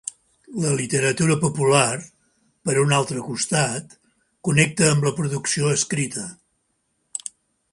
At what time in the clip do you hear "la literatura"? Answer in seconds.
0.61-1.35